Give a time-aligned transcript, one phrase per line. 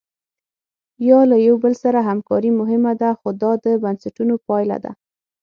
[1.09, 4.91] یا له یو بل سره همکاري مهمه ده خو دا د بنسټونو پایله ده.